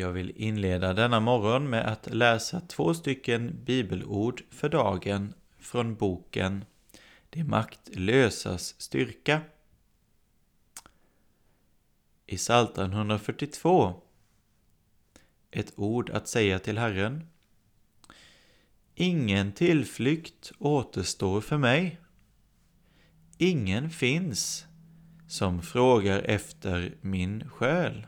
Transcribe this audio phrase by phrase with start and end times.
[0.00, 6.64] Jag vill inleda denna morgon med att läsa två stycken bibelord för dagen från boken
[7.30, 9.40] Det maktlösas styrka.
[12.26, 14.02] I Psaltaren 142
[15.50, 17.26] Ett ord att säga till Herren.
[18.94, 22.00] Ingen tillflykt återstår för mig.
[23.38, 24.64] Ingen finns
[25.28, 28.06] som frågar efter min själ.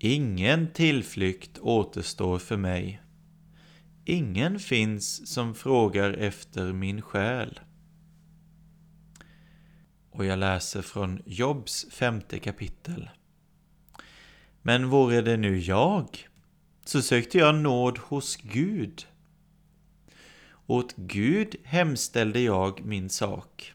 [0.00, 3.02] Ingen tillflykt återstår för mig.
[4.04, 7.60] Ingen finns som frågar efter min själ.
[10.10, 13.10] Och jag läser från Jobs femte kapitel.
[14.62, 16.28] Men vore det nu jag,
[16.84, 19.06] så sökte jag nåd hos Gud.
[20.66, 23.72] Åt Gud hemställde jag min sak,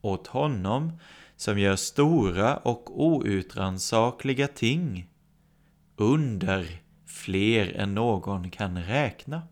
[0.00, 0.92] åt honom
[1.36, 5.08] som gör stora och outrannsakliga ting
[5.96, 9.42] under fler än någon kan räkna.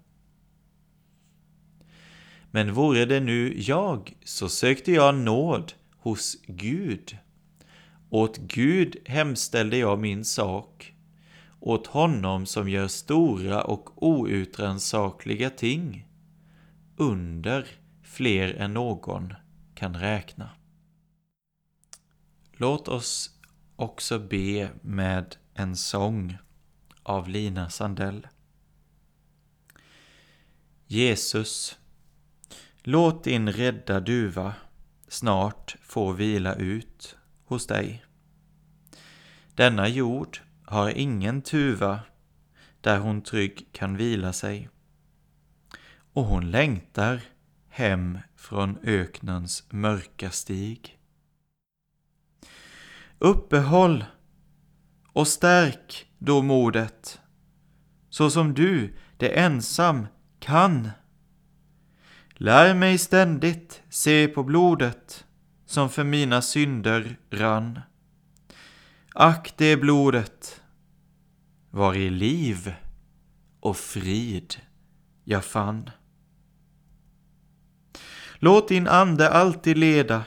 [2.51, 7.19] Men vore det nu jag, så sökte jag nåd hos Gud.
[8.11, 10.95] Åt Gud hemställde jag min sak,
[11.61, 16.07] åt honom som gör stora och outrannsakliga ting,
[16.97, 17.67] under
[18.03, 19.35] fler än någon
[19.75, 20.51] kan räkna.
[22.53, 23.31] Låt oss
[23.77, 26.39] också be med en sång
[27.03, 28.27] av Lina Sandell.
[30.87, 31.79] Jesus,
[32.83, 34.55] låt din rädda duva
[35.09, 38.05] snart få vila ut hos dig.
[39.55, 42.01] Denna jord har ingen tuva
[42.81, 44.69] där hon trygg kan vila sig.
[46.13, 47.21] Och hon längtar
[47.69, 50.99] hem från öknens mörka stig.
[53.19, 54.05] Uppehåll
[55.13, 57.21] och stärk då modet,
[58.11, 60.07] så som du det ensam
[60.39, 60.91] kan.
[62.35, 65.25] Lär mig ständigt se på blodet
[65.67, 67.81] som för mina synder rann.
[69.15, 70.61] Ack det blodet
[71.71, 72.75] var i liv
[73.61, 74.55] och frid
[75.25, 75.91] jag fann.
[78.39, 80.25] Låt din ande alltid leda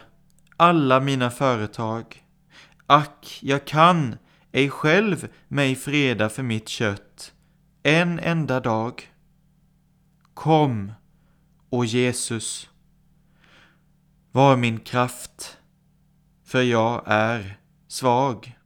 [0.57, 2.23] alla mina företag.
[2.87, 4.15] Ack, jag kan
[4.55, 7.33] ej själv mig freda för mitt kött
[7.83, 9.11] en enda dag.
[10.33, 10.93] Kom,
[11.69, 12.69] o Jesus,
[14.31, 15.57] var min kraft,
[16.45, 17.57] för jag är
[17.87, 18.57] svag.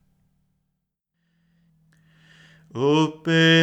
[2.74, 3.58] Uppehåll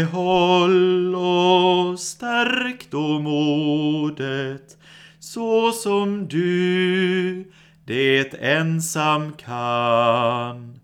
[1.15, 4.79] och stärk då modet,
[5.19, 7.53] så som du
[7.85, 10.76] det ensam kan.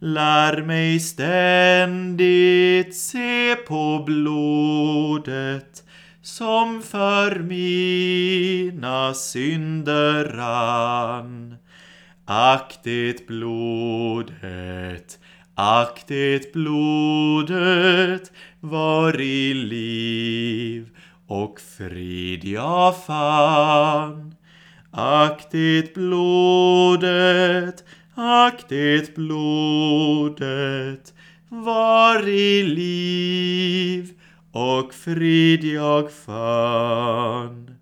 [0.00, 5.82] Lär mig ständigt se på blodet
[6.22, 11.56] som för mina synder rann.
[12.24, 15.18] Ack det blodet,
[15.54, 20.88] ack det blodet var i liv
[21.26, 24.34] och frid jag fann.
[24.90, 27.84] Ack det blodet
[28.18, 31.14] Ack det blodet
[31.48, 34.10] var i liv
[34.52, 37.75] och frid jag fann.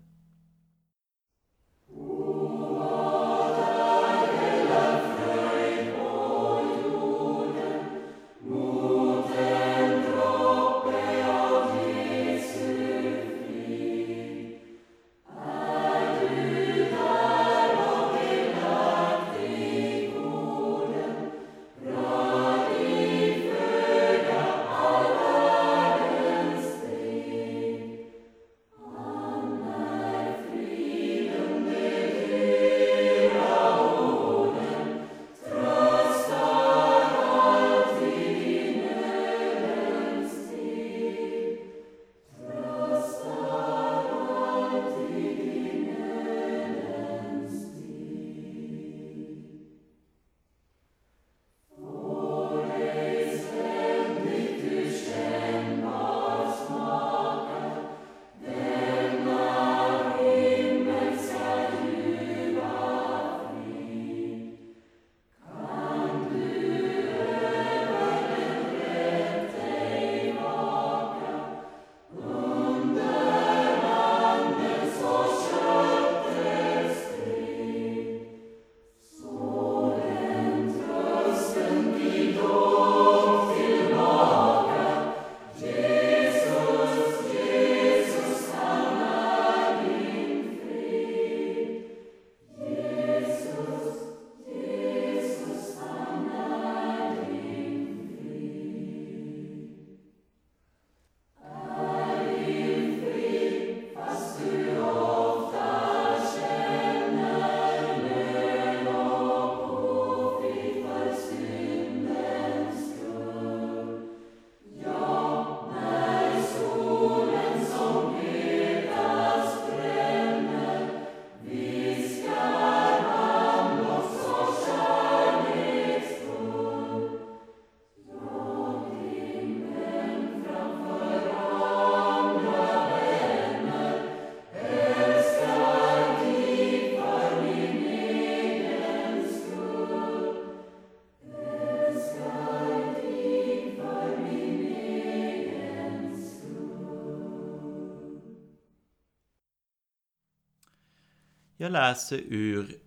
[151.65, 152.77] Jag läser ur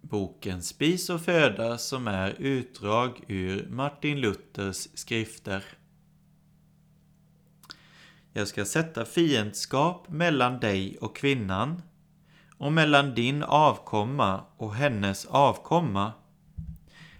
[0.00, 5.64] boken Spis och föda som är utdrag ur Martin Luthers skrifter.
[8.32, 11.82] Jag ska sätta fiendskap mellan dig och kvinnan
[12.56, 16.12] och mellan din avkomma och hennes avkomma.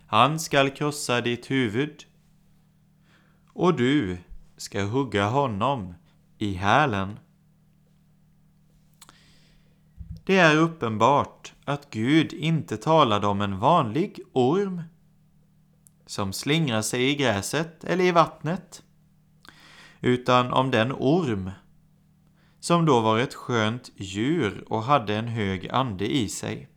[0.06, 2.04] Han skall krossa ditt huvud
[3.52, 4.18] och du
[4.56, 5.94] ska hugga honom
[6.38, 7.18] i hälen.
[10.26, 14.82] Det är uppenbart att Gud inte talade om en vanlig orm
[16.06, 18.82] som slingrar sig i gräset eller i vattnet,
[20.00, 21.50] utan om den orm
[22.60, 26.68] som då var ett skönt djur och hade en hög ande i sig.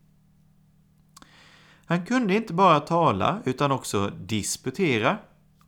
[1.86, 5.18] Han kunde inte bara tala utan också disputera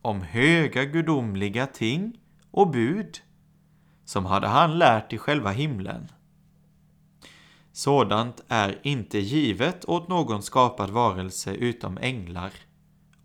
[0.02, 3.20] om höga gudomliga ting och bud
[4.04, 6.08] som hade han lärt i själva himlen.
[7.80, 12.52] Sådant är inte givet åt någon skapad varelse utom änglar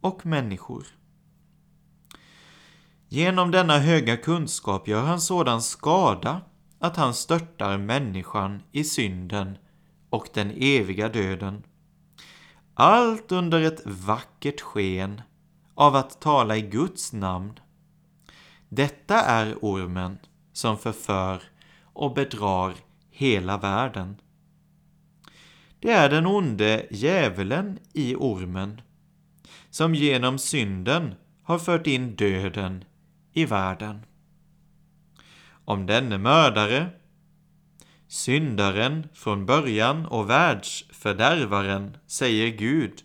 [0.02, 0.86] och människor.
[3.08, 6.42] Genom denna höga kunskap gör han sådan skada
[6.80, 9.58] att han störtar människan i synden
[10.10, 11.64] och den eviga döden.
[12.74, 15.22] Allt under ett vackert sken
[15.74, 17.60] av att tala i Guds namn.
[18.70, 20.18] Detta är ormen
[20.54, 21.44] som förför
[21.84, 22.74] och bedrar
[23.10, 24.18] hela världen.
[25.80, 28.82] Det är den onde djävulen i ormen
[29.70, 32.84] som genom synden har fört in döden
[33.34, 34.06] i världen.
[35.66, 36.90] Om denne mördare,
[38.08, 43.04] syndaren från början och världsfördärvaren, säger Gud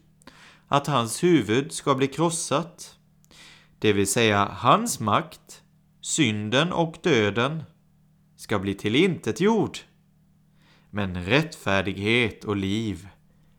[0.69, 2.97] att hans huvud ska bli krossat,
[3.79, 5.63] det vill säga hans makt,
[6.01, 7.63] synden och döden,
[8.37, 9.79] ska bli tillintetgjord
[10.91, 13.09] men rättfärdighet och liv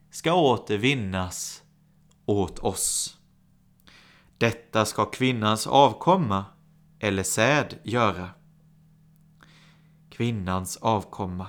[0.10, 1.64] ska återvinnas
[2.26, 3.18] åt oss.
[4.38, 6.46] Detta ska kvinnans avkomma
[7.00, 8.30] eller säd göra.
[10.10, 11.48] Kvinnans avkomma.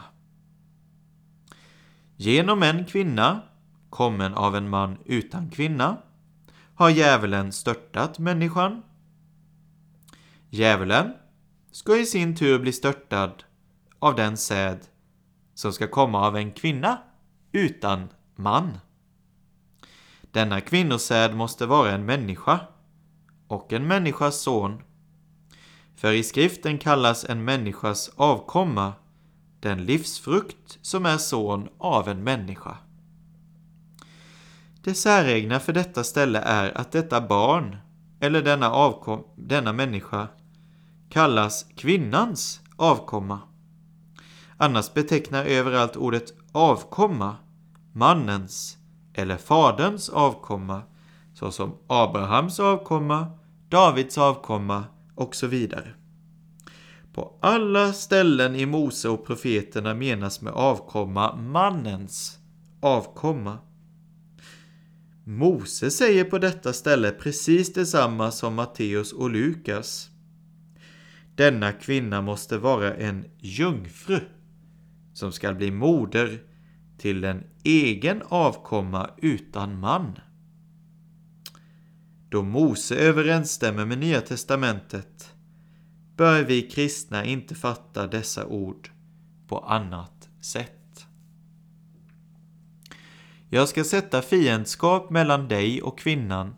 [2.16, 3.42] Genom en kvinna,
[3.90, 5.96] kommen av en man utan kvinna,
[6.74, 8.82] har djävulen störtat människan.
[10.50, 11.14] Djävulen
[11.70, 13.44] ska i sin tur bli störtad
[13.98, 14.78] av den säd
[15.54, 16.99] som ska komma av en kvinna
[17.52, 18.78] utan man.
[20.30, 22.61] Denna kvinnosäd måste vara en människa
[23.49, 24.82] och en människas son.
[25.97, 28.92] För i skriften kallas en människas avkomma
[29.61, 32.76] den livsfrukt som är son av en människa.
[34.85, 37.76] Det säregna för detta ställe är att detta barn,
[38.21, 40.28] eller denna, avkom denna människa,
[41.09, 43.40] kallas kvinnans avkomma.
[44.62, 47.37] Annars betecknar överallt ordet avkomma
[47.92, 48.76] mannens
[49.14, 50.83] eller faderns avkomma
[51.35, 53.26] såsom Abrahams avkomma,
[53.69, 55.95] Davids avkomma och så vidare.
[57.12, 62.38] På alla ställen i Mose och profeterna menas med avkomma mannens
[62.81, 63.59] avkomma.
[65.25, 70.09] Mose säger på detta ställe precis detsamma som Matteus och Lukas.
[71.35, 74.21] Denna kvinna måste vara en jungfru
[75.12, 76.42] som skall bli moder
[76.99, 80.19] till en egen avkomma utan man.
[82.28, 85.35] Då Mose överensstämmer med Nya testamentet
[86.16, 88.90] bör vi kristna inte fatta dessa ord
[89.49, 91.07] på annat sätt.
[93.49, 96.54] Jag ska sätta fiendskap mellan dig och kvinnan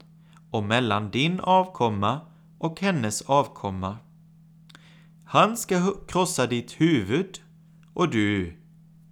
[0.51, 2.21] och mellan din avkomma
[2.59, 3.99] och hennes avkomma.
[5.25, 7.44] Han ska krossa ditt huvud
[7.95, 8.57] och du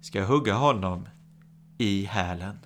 [0.01, 1.07] ska hugga honom
[1.77, 2.57] i hälen.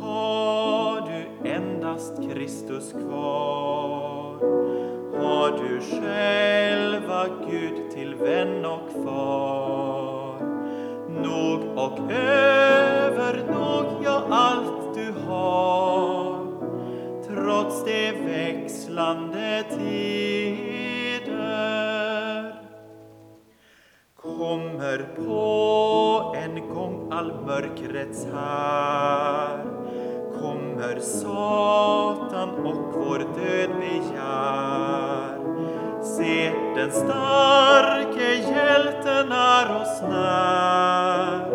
[0.00, 4.12] Har du endast Kristus kvar
[5.42, 10.40] har du själva Gud till vän och far.
[11.22, 16.46] Nog och över nog, ja allt du har,
[17.26, 20.41] trots de växlande tider.
[24.42, 29.64] Kommer på en gång all mörkrets här,
[30.40, 35.38] kommer Satan och vår död begär.
[36.02, 41.46] Se, den starke hjälten är oss när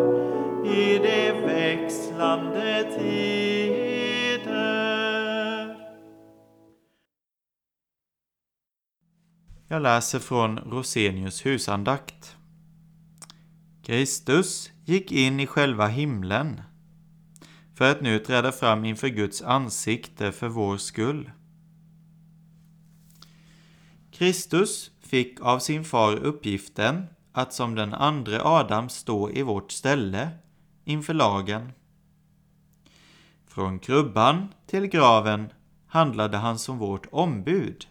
[0.66, 3.98] i de växlande tider.
[9.68, 12.37] Jag läser från Rosenius husandakt.
[13.88, 16.62] Kristus gick in i själva himlen
[17.74, 21.30] för att nu träda fram inför Guds ansikte för vår skull.
[24.10, 30.30] Kristus fick av sin far uppgiften att som den andra Adam stå i vårt ställe
[30.84, 31.72] inför lagen.
[33.46, 35.52] Från krubban till graven
[35.86, 37.86] handlade han som vårt ombud.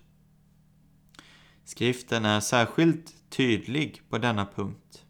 [1.63, 5.03] Skriften är särskilt tydlig på denna punkt.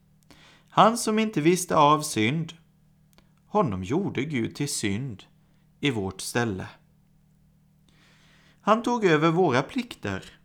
[0.78, 2.54] Han som inte visste av synd,
[3.46, 5.24] honom gjorde Gud till synd
[5.80, 6.68] i vårt ställe.
[8.62, 10.40] Han tog över våra plikter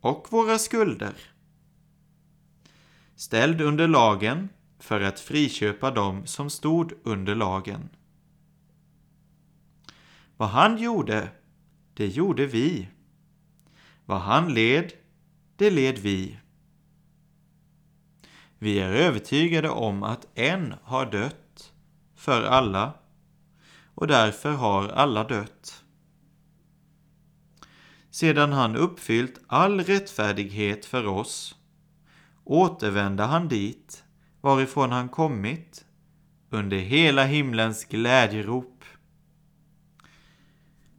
[0.00, 1.14] och våra skulder.
[3.16, 7.88] Ställd under lagen för att friköpa dem som stod under lagen.
[10.36, 11.28] Vad han gjorde,
[11.94, 12.88] det gjorde vi.
[14.04, 14.92] Vad han led,
[15.56, 16.38] det led vi.
[18.58, 21.72] Vi är övertygade om att en har dött
[22.16, 22.92] för alla
[23.94, 25.84] och därför har alla dött.
[28.10, 31.54] Sedan han uppfyllt all rättfärdighet för oss
[32.44, 34.04] återvände han dit
[34.40, 35.84] varifrån han kommit
[36.50, 38.84] under hela himlens glädjerop.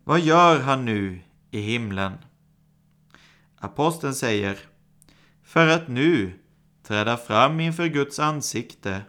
[0.04, 2.14] Vad gör han nu i himlen?
[3.58, 4.60] Aposteln säger,
[5.44, 6.39] för att nu
[6.90, 9.02] träda fram inför Guds ansikte.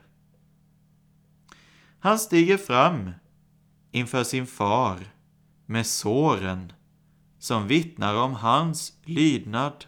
[1.99, 3.11] Han stiger fram
[3.91, 4.99] inför sin far
[5.67, 6.73] med såren
[7.39, 9.85] som vittnar om hans lydnad.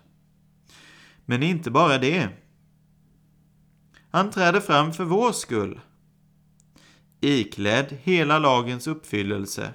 [1.25, 2.29] Men inte bara det.
[4.11, 5.81] Han träder fram för vår skull,
[7.21, 9.75] iklädd hela lagens uppfyllelse.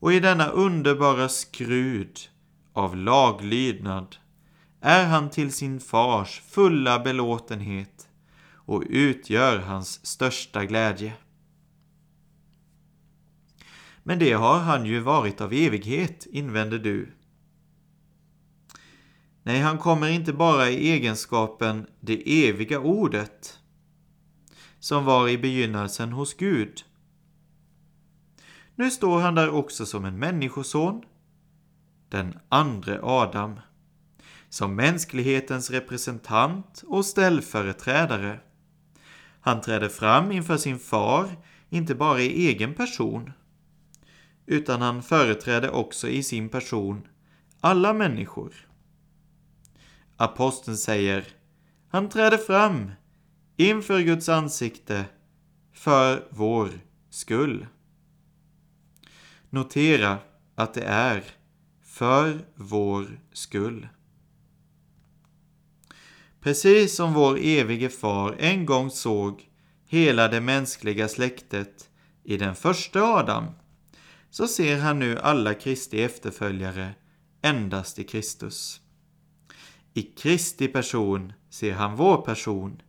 [0.00, 2.18] Och i denna underbara skrud
[2.72, 4.16] av laglydnad
[4.80, 8.08] är han till sin fars fulla belåtenhet
[8.54, 11.12] och utgör hans största glädje.
[14.02, 17.12] Men det har han ju varit av evighet, invänder du.
[19.42, 23.58] Nej, han kommer inte bara i egenskapen det eviga ordet,
[24.78, 26.84] som var i begynnelsen hos Gud.
[28.74, 31.02] Nu står han där också som en människoson,
[32.08, 33.60] den andre Adam,
[34.48, 38.40] som mänsklighetens representant och ställföreträdare.
[39.40, 41.36] Han träder fram inför sin far,
[41.68, 43.32] inte bara i egen person,
[44.46, 47.08] utan han företräder också i sin person
[47.60, 48.54] alla människor.
[50.16, 51.24] Aposteln säger,
[51.88, 52.92] han träder fram
[53.56, 55.04] inför Guds ansikte
[55.72, 56.70] för vår
[57.10, 57.66] skull.
[59.50, 60.18] Notera
[60.54, 61.24] att det är
[61.82, 63.88] för vår skull.
[66.40, 69.48] Precis som vår evige far en gång såg
[69.88, 71.90] hela det mänskliga släktet
[72.24, 73.44] i den första Adam,
[74.30, 76.94] så ser han nu alla Kristi efterföljare
[77.42, 78.80] endast i Kristus.
[79.94, 82.82] I Kristi person ser han vår person,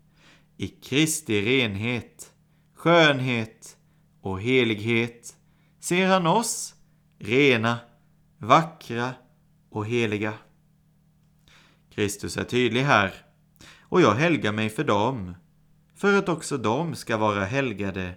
[0.57, 2.31] i Kristi renhet,
[2.75, 3.77] skönhet
[4.21, 5.35] och helighet
[5.79, 6.75] ser han oss
[7.19, 7.79] rena,
[8.37, 9.13] vackra
[9.69, 10.33] och heliga.
[11.89, 13.26] Kristus är tydlig här
[13.89, 15.35] och jag helgar mig för dem,
[15.95, 18.15] för att också de ska vara helgade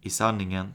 [0.00, 0.72] i sanningen.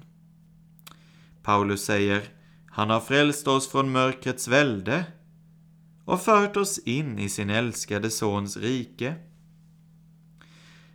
[1.43, 2.23] Paulus säger,
[2.71, 5.05] han har frälst oss från mörkrets välde
[6.05, 9.15] och fört oss in i sin älskade Sons rike.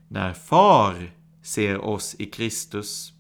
[0.09, 3.13] När Far ser oss i Kristus,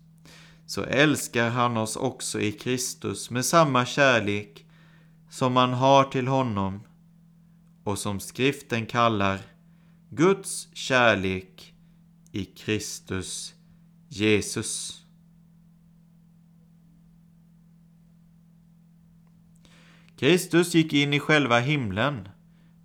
[0.66, 4.66] så älskar han oss också i Kristus med samma kärlek
[5.30, 6.80] som man har till honom
[7.84, 9.38] och som skriften kallar
[10.14, 11.74] Guds kärlek
[12.32, 13.54] i Kristus
[14.08, 15.02] Jesus.
[20.16, 22.28] Kristus gick in i själva himlen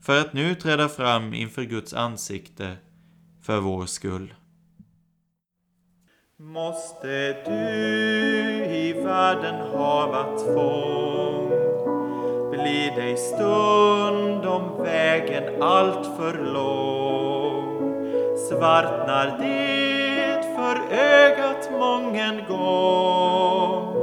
[0.02, 2.78] för att nu träda fram inför Guds ansikte
[3.42, 4.34] för vår skull.
[6.38, 7.56] Måste du
[8.76, 11.50] i världen hava tvång
[12.50, 17.07] blir dig stundom vägen allt för lång
[18.50, 23.96] svartnar det för ögat mången gång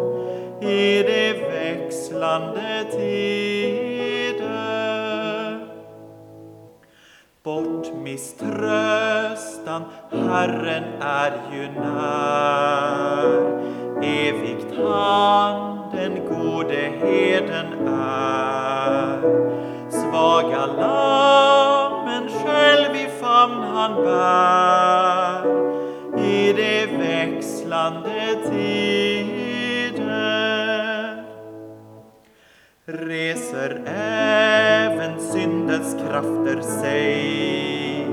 [0.61, 4.45] i de växlande tider.
[7.43, 12.85] Bort misströstan, Herren är ju när.
[14.03, 19.21] Evigt han, den gode heden är.
[19.91, 21.44] Svaga land
[23.89, 25.45] man bär
[26.19, 29.85] i de växlande tider.
[32.87, 38.07] Reser även syndens krafter sig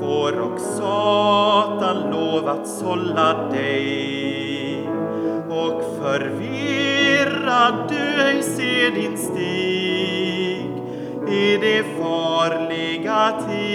[0.00, 4.88] får och Satan lov att sålla dig
[5.48, 9.84] och förvirrad du ej ser din stig
[11.28, 13.73] i de farliga tider.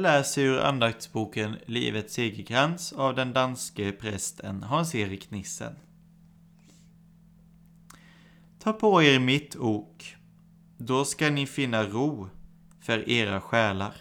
[0.00, 5.74] Jag läser ur andaktsboken Livets segerkrans av den danske prästen Hans-Erik Nissen.
[8.58, 10.16] Ta på er mitt ok,
[10.78, 12.28] då ska ni finna ro
[12.80, 13.94] för era själar.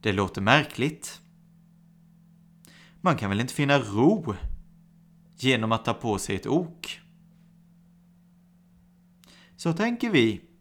[0.00, 1.20] Det låter märkligt.
[3.00, 4.34] Man kan väl inte finna ro
[5.36, 7.00] genom att ta på sig ett ok?
[9.56, 10.53] Så tänker vi.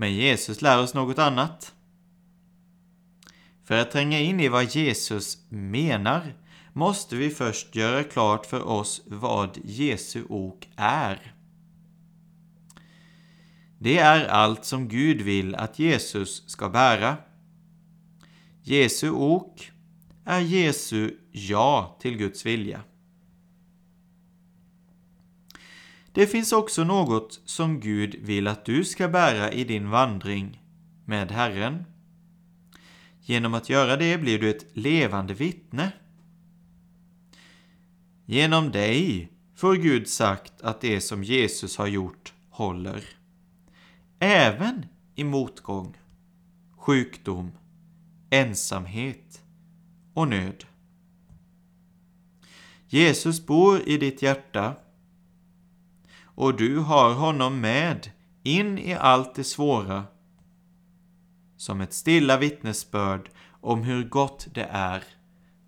[0.00, 1.74] Men Jesus lär oss något annat.
[3.64, 6.34] För att tränga in i vad Jesus menar
[6.72, 11.34] måste vi först göra klart för oss vad Jesu ok är.
[13.78, 17.16] Det är allt som Gud vill att Jesus ska bära.
[18.62, 19.72] Jesu ok
[20.24, 22.80] är Jesu ja till Guds vilja.
[26.18, 30.62] Det finns också något som Gud vill att du ska bära i din vandring
[31.04, 31.84] med Herren.
[33.20, 35.92] Genom att göra det blir du ett levande vittne.
[38.24, 43.04] Genom dig får Gud sagt att det som Jesus har gjort håller.
[44.18, 45.96] Även i motgång,
[46.76, 47.52] sjukdom,
[48.30, 49.42] ensamhet
[50.14, 50.64] och nöd.
[52.88, 54.76] Jesus bor i ditt hjärta
[56.38, 58.10] och du har honom med
[58.42, 60.04] in i allt det svåra
[61.56, 65.04] som ett stilla vittnesbörd om hur gott det är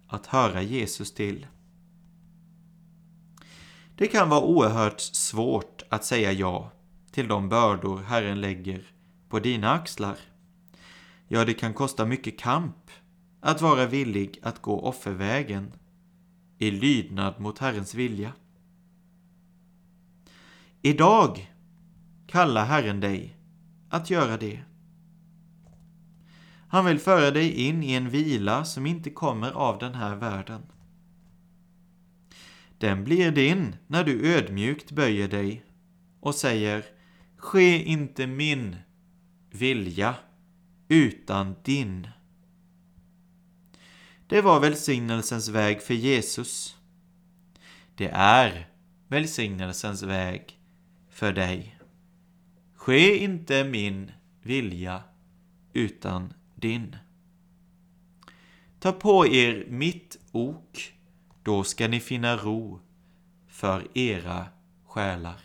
[0.08, 1.46] att höra Jesus till.
[3.96, 6.70] Det kan vara oerhört svårt att säga ja
[7.12, 8.82] till de bördor Herren lägger
[9.28, 10.16] på dina axlar.
[11.28, 12.90] Ja, det kan kosta mycket kamp
[13.40, 15.72] att vara villig att gå offervägen
[16.58, 18.32] i lydnad mot Herrens vilja.
[20.82, 21.52] Idag
[22.26, 23.36] kallar Herren dig
[23.88, 24.60] att göra det.
[26.68, 30.62] Han vill föra dig in i en vila som inte kommer av den här världen.
[32.78, 35.64] Den blir din när du ödmjukt böjer dig
[36.20, 36.84] och säger
[37.36, 38.76] Ske inte min
[39.50, 40.14] vilja
[40.88, 42.08] utan din.
[44.26, 46.76] Det var välsignelsens väg för Jesus.
[47.94, 48.68] Det är
[49.08, 50.59] välsignelsens väg
[51.20, 51.78] för dig.
[52.74, 55.02] Ske inte min vilja
[55.72, 56.96] utan din.
[58.78, 60.94] Ta på er mitt ok,
[61.42, 62.80] då ska ni finna ro
[63.48, 64.44] för era
[64.86, 65.40] själar.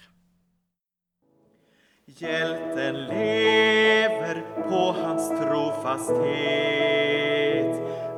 [2.06, 6.26] Hjälten lever på hans trofasthet.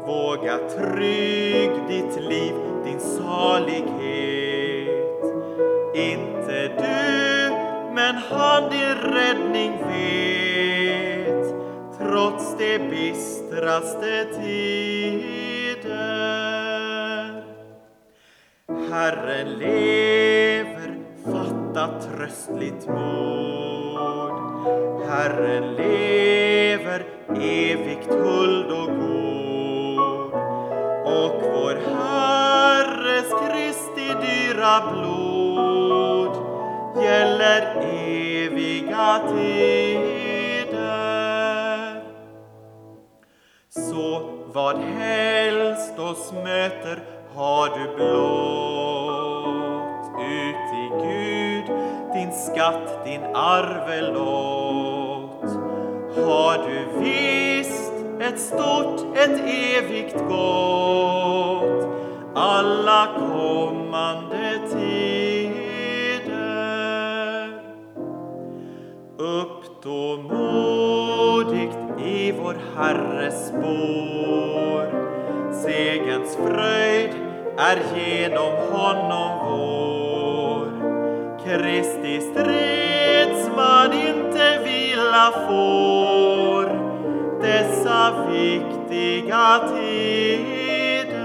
[0.06, 2.54] Våga trygg ditt liv,
[2.86, 4.58] din salighet.
[5.96, 6.27] In
[7.98, 11.46] men han din räddning vet,
[12.00, 15.88] trots de bistraste tider.
[18.92, 20.92] Herren lever,
[21.26, 24.36] fatta tröstligt mod.
[25.10, 27.06] Herren lever,
[27.42, 30.34] evigt huld och god.
[31.06, 35.17] Och vår Herres Kristi dyra blod
[37.08, 37.62] gäller
[38.46, 40.18] eviga tider.
[43.70, 47.04] Så vad helst oss möter
[47.36, 49.28] har du blott
[50.22, 51.68] ut i Gud
[52.14, 54.78] din skatt, din arvelott.
[56.26, 59.40] Har du visst ett stort, ett
[59.78, 61.88] evigt gott,
[62.36, 64.67] alla kommande
[69.88, 74.86] stå modigt i vår Herres spår,
[75.64, 77.12] segens fröjd
[77.58, 80.68] är genom honom vår.
[81.46, 86.66] Kristi stridsman inte vila får
[87.42, 91.18] dessa viktiga tider.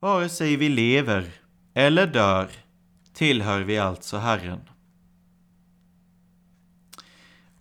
[0.00, 1.24] Vare sig vi lever
[1.74, 2.48] eller dör
[3.14, 4.69] tillhör vi alltså Herren.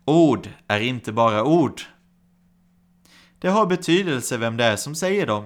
[0.10, 1.82] Ord är inte bara ord.
[3.40, 5.46] Det har betydelse vem det är som säger dem.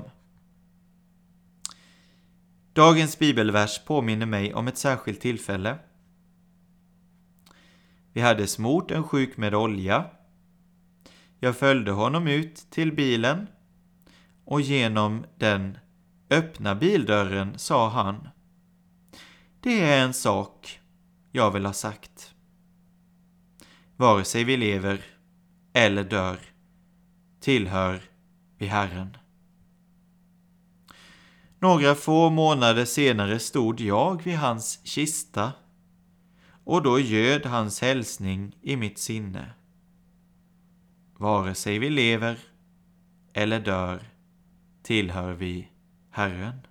[2.74, 5.78] Dagens bibelvers påminner mig om ett särskilt tillfälle.
[8.14, 10.06] Vi hade smort en sjuk med olja.
[11.40, 13.48] Jag följde honom ut till bilen
[14.46, 15.78] och genom den
[16.30, 18.30] öppna bildörren sa han
[19.60, 20.80] Det är en sak
[21.32, 22.33] jag vill ha sagt.
[23.98, 25.02] Vare sig vi lever
[25.74, 26.40] eller dör
[27.40, 28.02] tillhör
[28.58, 29.18] vi Herren.
[31.60, 35.52] Några få månader senare stod jag vid hans kista
[36.64, 39.54] och då göd hans hälsning i mitt sinne.
[41.18, 42.38] Vare sig vi lever
[43.34, 44.04] eller dör
[44.84, 45.68] tillhör vi
[46.12, 46.68] Herren.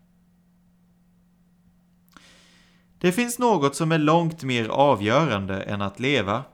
[2.99, 6.45] Det finns något som är långt mer avgörande än att leva.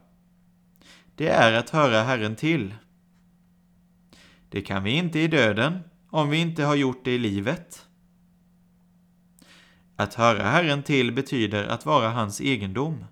[1.19, 2.75] Det är att höra Herren till.
[4.49, 5.79] Det kan vi inte i döden
[6.11, 7.87] om vi inte har gjort det i livet.
[9.97, 13.05] Att höra Herren till betyder att vara hans egendom.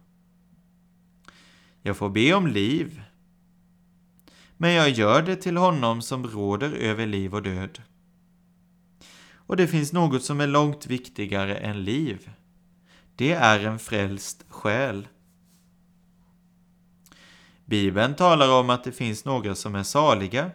[1.82, 3.02] Jag får be om liv,
[4.56, 7.82] men jag gör det till honom som råder över liv och död.
[9.32, 12.30] Och det finns något som är långt viktigare än liv.
[13.16, 15.08] Det är en frälst själ.
[17.66, 20.50] Bibeln talar om att det finns några som är saliga.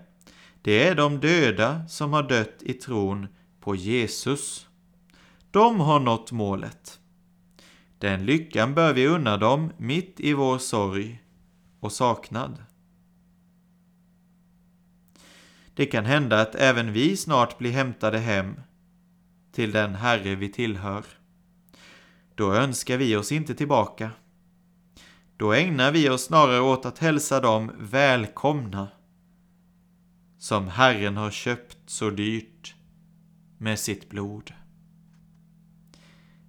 [0.61, 3.27] Det är de döda som har dött i tron
[3.59, 4.67] på Jesus.
[5.51, 6.99] De har nått målet.
[7.97, 11.21] Den lyckan bör vi unna dem mitt i vår sorg
[11.79, 12.63] och saknad.
[15.73, 18.55] Det kan hända att även vi snart blir hämtade hem
[19.51, 21.03] till den Herre vi tillhör.
[22.35, 24.11] Då önskar vi oss inte tillbaka.
[25.41, 28.87] Då ägnar vi oss snarare åt att hälsa dem välkomna
[30.37, 32.75] som Herren har köpt så dyrt
[33.57, 34.53] med sitt blod.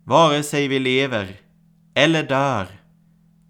[0.04, 1.40] Vare sig vi lever
[1.94, 2.66] eller dör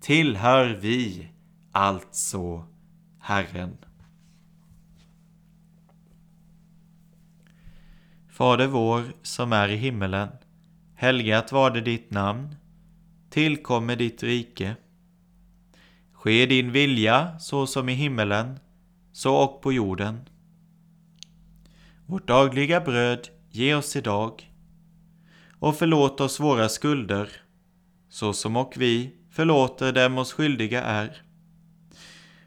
[0.00, 1.28] tillhör vi
[1.72, 2.66] alltså
[3.20, 3.76] Herren.
[8.30, 10.28] Fader vår som är i himmelen.
[10.94, 12.54] Helgat var det ditt namn.
[13.30, 14.76] Tillkommer ditt rike.
[16.22, 18.58] Ske din vilja så som i himmelen,
[19.12, 20.28] så och på jorden.
[22.06, 24.52] Vårt dagliga bröd ge oss idag
[25.58, 27.28] och förlåt oss våra skulder,
[28.08, 31.22] så som och vi förlåter dem oss skyldiga är.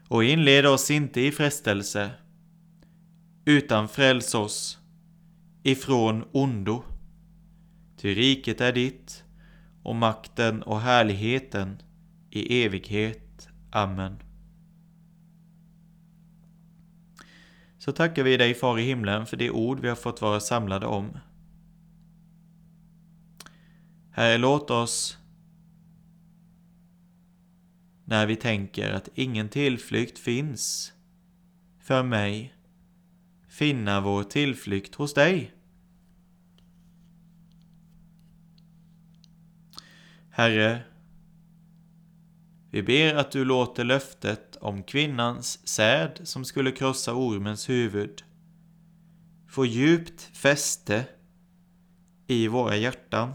[0.08, 2.10] Och inled oss inte i frestelse,
[3.44, 4.78] utan fräls oss
[5.62, 6.82] ifrån ondo.
[7.96, 9.24] Ty riket är ditt
[9.82, 11.82] och makten och härligheten
[12.30, 13.25] i evighet.
[13.76, 14.22] Amen.
[17.78, 20.86] Så tackar vi dig, Far i himlen, för det ord vi har fått vara samlade
[20.86, 21.18] om.
[24.10, 25.18] Herre, låt oss
[28.04, 30.92] när vi tänker att ingen tillflykt finns
[31.78, 32.54] för mig
[33.48, 35.54] finna vår tillflykt hos dig.
[40.30, 40.82] Herre,
[42.70, 48.22] vi ber att du låter löftet om kvinnans säd som skulle krossa ormens huvud
[49.48, 51.06] få djupt fäste
[52.26, 53.32] i våra hjärtan.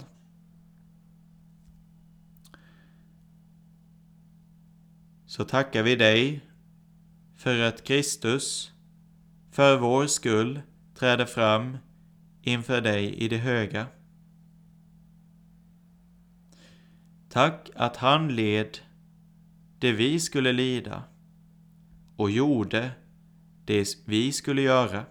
[5.26, 6.42] Så tackar vi dig
[7.36, 8.72] för att Kristus
[9.52, 10.62] för vår skull
[10.96, 11.78] träder fram
[12.42, 13.88] inför dig i det höga.
[17.30, 18.78] Tack att han led
[19.82, 21.04] det vi skulle lida
[22.16, 22.92] och gjorde
[23.66, 25.06] det vi skulle göra.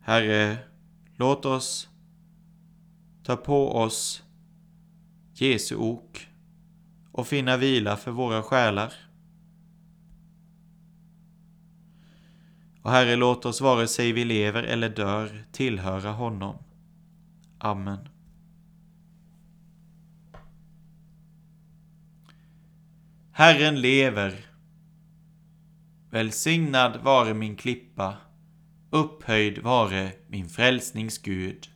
[0.00, 0.58] Herre,
[1.16, 1.88] låt oss
[3.22, 4.22] ta på oss
[5.34, 6.28] Jesu ok
[7.12, 8.92] och finna vila för våra själar.
[12.82, 16.56] Och Herre, låt oss vare sig vi lever eller dör tillhöra honom.
[17.58, 18.11] Amen.
[23.34, 24.32] Herren lever.
[26.10, 28.14] Välsignad vare min klippa,
[28.90, 31.66] upphöjd vare min frälsnings Gud.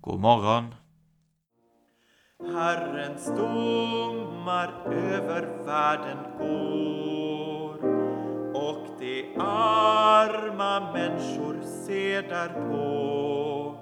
[0.00, 0.74] God morgon.
[2.54, 7.74] Herrens domar över världen går
[8.54, 13.76] och de arma människor ser därpå.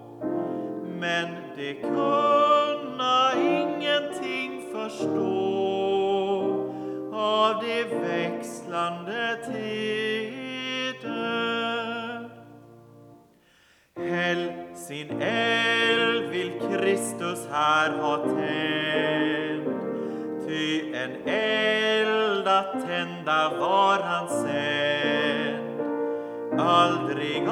[1.01, 5.64] Men de kunna ingenting förstå
[7.35, 10.55] av de växlande tider.
[13.97, 19.65] Häll sin eld vill Kristus här ha tänd,
[20.47, 25.81] ty en eld att tända var han sänd.
[26.61, 27.49] Aldrig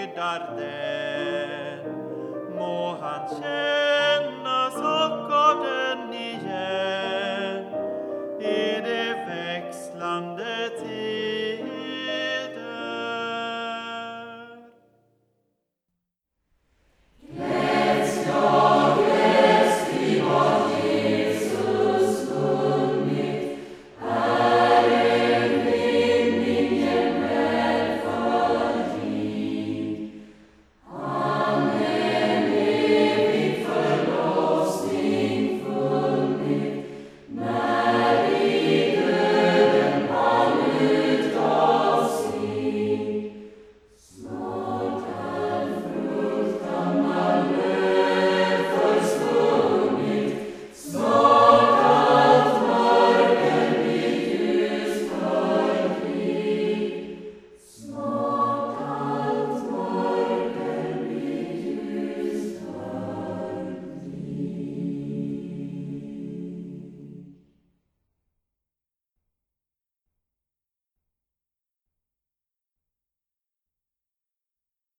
[0.00, 0.18] makt
[3.00, 4.09] han skyddar